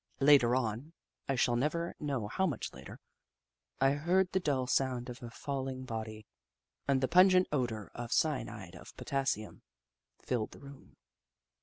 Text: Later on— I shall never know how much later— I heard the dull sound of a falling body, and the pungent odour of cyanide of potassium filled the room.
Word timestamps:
Later 0.19 0.55
on— 0.55 0.93
I 1.29 1.35
shall 1.35 1.55
never 1.55 1.93
know 1.99 2.27
how 2.27 2.47
much 2.47 2.73
later— 2.73 2.99
I 3.79 3.91
heard 3.91 4.31
the 4.31 4.39
dull 4.39 4.65
sound 4.65 5.09
of 5.11 5.21
a 5.21 5.29
falling 5.29 5.85
body, 5.85 6.25
and 6.87 7.01
the 7.01 7.07
pungent 7.07 7.45
odour 7.51 7.91
of 7.93 8.11
cyanide 8.11 8.75
of 8.75 8.97
potassium 8.97 9.61
filled 10.17 10.53
the 10.53 10.59
room. 10.59 10.97